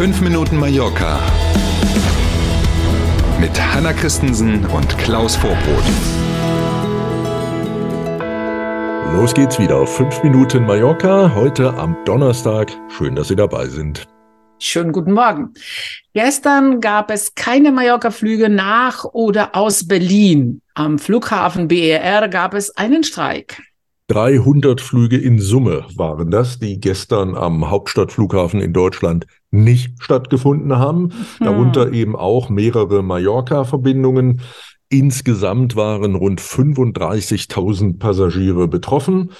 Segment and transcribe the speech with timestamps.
[0.00, 1.20] 5 Minuten Mallorca
[3.38, 5.84] mit Hanna Christensen und Klaus Vorbrot.
[9.12, 12.72] Los geht's wieder auf 5 Minuten Mallorca, heute am Donnerstag.
[12.88, 14.06] Schön, dass Sie dabei sind.
[14.58, 15.52] Schönen guten Morgen.
[16.14, 20.62] Gestern gab es keine Mallorca-Flüge nach oder aus Berlin.
[20.72, 23.60] Am Flughafen BER gab es einen Streik.
[24.10, 31.12] 300 Flüge in Summe waren das, die gestern am Hauptstadtflughafen in Deutschland nicht stattgefunden haben.
[31.38, 31.46] Hm.
[31.46, 34.40] Darunter eben auch mehrere Mallorca-Verbindungen.
[34.88, 39.30] Insgesamt waren rund 35.000 Passagiere betroffen.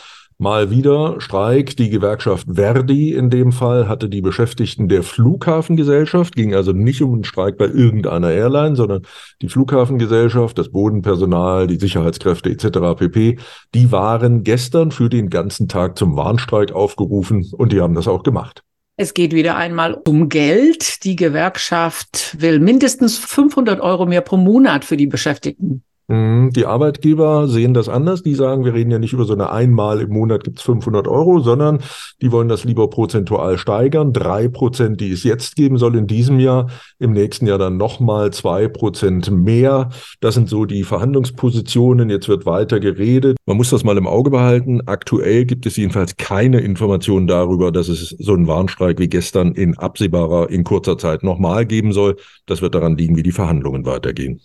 [0.41, 1.77] Mal wieder Streik.
[1.77, 7.13] Die Gewerkschaft Verdi in dem Fall hatte die Beschäftigten der Flughafengesellschaft, ging also nicht um
[7.13, 9.03] einen Streik bei irgendeiner Airline, sondern
[9.43, 12.99] die Flughafengesellschaft, das Bodenpersonal, die Sicherheitskräfte etc.
[12.99, 13.39] pp.
[13.75, 18.23] Die waren gestern für den ganzen Tag zum Warnstreik aufgerufen und die haben das auch
[18.23, 18.63] gemacht.
[18.97, 21.05] Es geht wieder einmal um Geld.
[21.05, 25.85] Die Gewerkschaft will mindestens 500 Euro mehr pro Monat für die Beschäftigten.
[26.11, 28.25] Mhm, die Arbeitgeber sehen das anders.
[28.25, 31.39] Die sagen, wir reden ja nicht über so eine einmal im Monat gibt's 500 Euro,
[31.39, 31.79] sondern
[32.21, 34.13] die wollen das lieber prozentual steigern.
[34.13, 38.33] Drei Prozent, die es jetzt geben soll in diesem Jahr, im nächsten Jahr dann nochmal
[38.33, 39.91] zwei Prozent mehr.
[40.21, 42.11] Das sind so die Verhandlungspositionen.
[42.11, 43.37] Jetzt wird weiter geredet.
[43.47, 44.81] Man muss das mal im Auge behalten.
[44.87, 49.79] Aktuell gibt es jedenfalls keine Informationen darüber, dass es so einen Warnstreik wie gestern in
[49.79, 52.17] absehbarer, in kurzer Zeit nochmal geben soll.
[52.47, 54.41] Das wird daran liegen, wie die Verhandlungen weitergehen.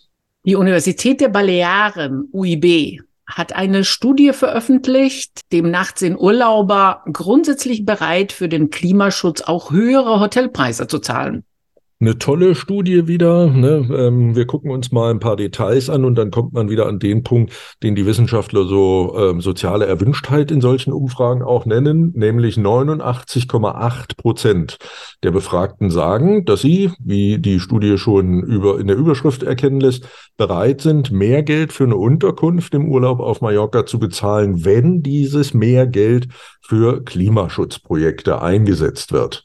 [0.46, 8.48] Die Universität der Balearen, UIB, hat eine Studie veröffentlicht, demnach sind Urlauber grundsätzlich bereit, für
[8.48, 11.44] den Klimaschutz auch höhere Hotelpreise zu zahlen
[11.98, 13.46] eine tolle Studie wieder.
[13.46, 13.88] Ne?
[13.90, 16.98] Ähm, wir gucken uns mal ein paar Details an und dann kommt man wieder an
[16.98, 22.56] den Punkt, den die Wissenschaftler so ähm, soziale Erwünschtheit in solchen Umfragen auch nennen, nämlich
[22.56, 24.76] 89,8 Prozent
[25.22, 30.06] der Befragten sagen, dass sie, wie die Studie schon über in der Überschrift erkennen lässt,
[30.36, 35.54] bereit sind, mehr Geld für eine Unterkunft im Urlaub auf Mallorca zu bezahlen, wenn dieses
[35.54, 36.28] mehr Geld
[36.60, 39.42] für Klimaschutzprojekte eingesetzt wird.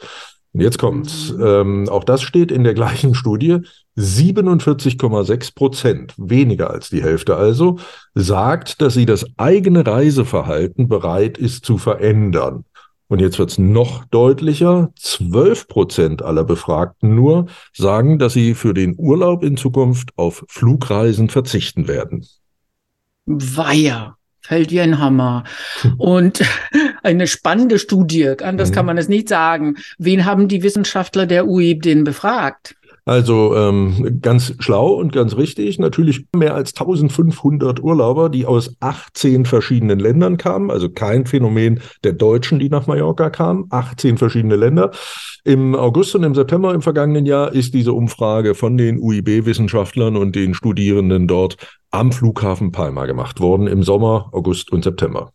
[0.53, 1.33] Und jetzt kommt's.
[1.39, 3.59] Ähm, auch das steht in der gleichen Studie.
[3.97, 7.77] 47,6 Prozent, weniger als die Hälfte also,
[8.15, 12.65] sagt, dass sie das eigene Reiseverhalten bereit ist zu verändern.
[13.07, 14.91] Und jetzt wird's noch deutlicher.
[14.97, 21.29] 12 Prozent aller Befragten nur sagen, dass sie für den Urlaub in Zukunft auf Flugreisen
[21.29, 22.25] verzichten werden.
[23.25, 25.43] Weiher fällt wie ein Hammer.
[25.97, 26.41] Und
[27.03, 28.75] eine spannende Studie, anders mhm.
[28.75, 29.75] kann man es nicht sagen.
[29.97, 32.75] Wen haben die Wissenschaftler der UIB denn befragt?
[33.03, 35.79] Also ähm, ganz schlau und ganz richtig.
[35.79, 40.69] Natürlich mehr als 1500 Urlauber, die aus 18 verschiedenen Ländern kamen.
[40.69, 43.65] Also kein Phänomen der Deutschen, die nach Mallorca kamen.
[43.71, 44.91] 18 verschiedene Länder.
[45.43, 50.35] Im August und im September im vergangenen Jahr ist diese Umfrage von den UIB-Wissenschaftlern und
[50.35, 51.57] den Studierenden dort
[51.91, 55.31] am Flughafen Palma gemacht worden im Sommer, August und September.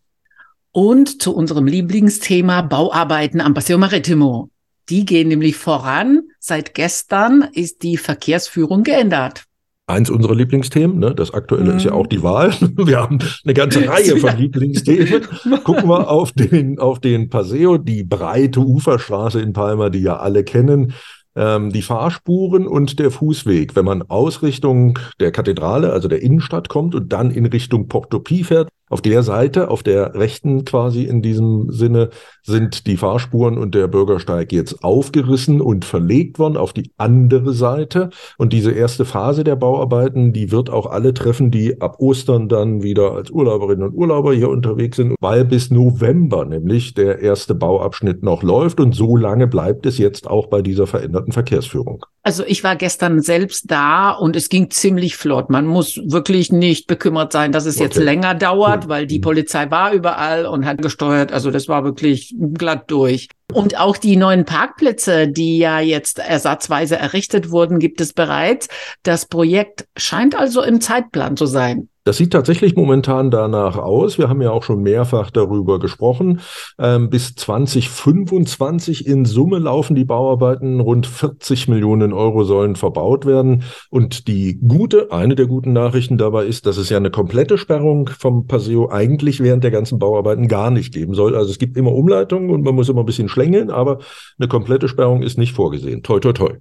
[0.73, 4.51] Und zu unserem Lieblingsthema Bauarbeiten am Paseo Maritimo.
[4.89, 6.23] Die gehen nämlich voran.
[6.39, 9.45] Seit gestern ist die Verkehrsführung geändert.
[9.89, 11.15] Eins unserer Lieblingsthemen, ne?
[11.15, 11.77] das aktuelle mhm.
[11.77, 12.53] ist ja auch die Wahl.
[12.77, 15.23] Wir haben eine ganze Reihe von Lieblingsthemen.
[15.63, 20.43] Gucken wir auf den, auf den Paseo, die breite Uferstraße in Palma, die ja alle
[20.43, 20.93] kennen
[21.37, 23.77] ähm, die Fahrspuren und der Fußweg.
[23.77, 28.19] Wenn man aus Richtung der Kathedrale, also der Innenstadt kommt und dann in Richtung Porto
[28.19, 32.11] Pi fährt, auf der Seite, auf der rechten quasi in diesem Sinne,
[32.43, 38.11] sind die Fahrspuren und der Bürgersteig jetzt aufgerissen und verlegt worden auf die andere Seite.
[38.39, 42.83] Und diese erste Phase der Bauarbeiten, die wird auch alle treffen, die ab Ostern dann
[42.83, 48.23] wieder als Urlauberinnen und Urlauber hier unterwegs sind, weil bis November nämlich der erste Bauabschnitt
[48.23, 48.79] noch läuft.
[48.79, 52.05] Und so lange bleibt es jetzt auch bei dieser veränderten Verkehrsführung.
[52.27, 55.49] Also ich war gestern selbst da und es ging ziemlich flott.
[55.49, 57.85] Man muss wirklich nicht bekümmert sein, dass es okay.
[57.85, 59.23] jetzt länger dauert, weil die mhm.
[59.23, 61.31] Polizei war überall und hat gesteuert.
[61.31, 63.29] Also das war wirklich glatt durch.
[63.53, 68.67] Und auch die neuen Parkplätze, die ja jetzt ersatzweise errichtet wurden, gibt es bereits.
[69.05, 71.91] Das Projekt scheint also im Zeitplan zu sein.
[72.07, 74.17] Das sieht tatsächlich momentan danach aus.
[74.17, 76.41] Wir haben ja auch schon mehrfach darüber gesprochen.
[76.79, 80.79] Ähm, bis 2025 in Summe laufen die Bauarbeiten.
[80.79, 83.65] Rund 40 Millionen Euro sollen verbaut werden.
[83.91, 88.09] Und die gute, eine der guten Nachrichten dabei ist, dass es ja eine komplette Sperrung
[88.17, 91.35] vom Paseo eigentlich während der ganzen Bauarbeiten gar nicht geben soll.
[91.35, 93.99] Also es gibt immer Umleitungen und man muss immer ein bisschen schlängeln, aber
[94.39, 96.05] eine komplette Sperrung ist nicht vorgesehen.
[96.05, 96.53] Toi, toi, toi.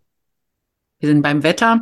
[1.05, 1.81] Wir sind beim Wetter.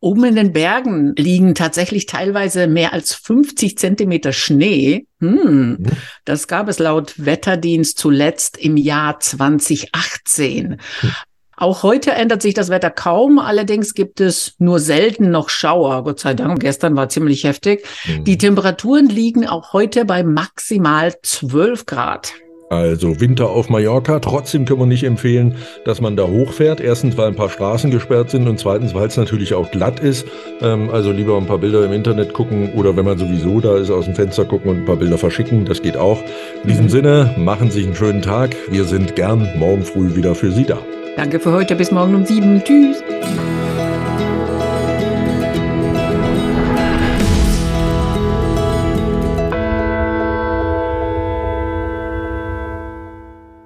[0.00, 5.06] Oben in den Bergen liegen tatsächlich teilweise mehr als 50 Zentimeter Schnee.
[5.20, 5.86] Hm, mhm.
[6.24, 10.80] Das gab es laut Wetterdienst zuletzt im Jahr 2018.
[11.02, 11.10] Mhm.
[11.54, 13.38] Auch heute ändert sich das Wetter kaum.
[13.38, 16.02] Allerdings gibt es nur selten noch Schauer.
[16.02, 16.60] Gott sei Dank.
[16.60, 17.84] Gestern war ziemlich heftig.
[18.06, 18.24] Mhm.
[18.24, 22.32] Die Temperaturen liegen auch heute bei maximal 12 Grad.
[22.72, 24.18] Also Winter auf Mallorca.
[24.18, 26.80] Trotzdem können wir nicht empfehlen, dass man da hochfährt.
[26.80, 30.26] Erstens, weil ein paar Straßen gesperrt sind und zweitens, weil es natürlich auch glatt ist.
[30.62, 33.90] Ähm, also lieber ein paar Bilder im Internet gucken oder wenn man sowieso da ist,
[33.90, 35.66] aus dem Fenster gucken und ein paar Bilder verschicken.
[35.66, 36.22] Das geht auch.
[36.62, 36.88] In diesem mhm.
[36.90, 38.56] Sinne, machen Sie einen schönen Tag.
[38.70, 40.78] Wir sind gern morgen früh wieder für Sie da.
[41.16, 41.76] Danke für heute.
[41.76, 42.62] Bis morgen um sieben.
[42.64, 43.02] Tschüss.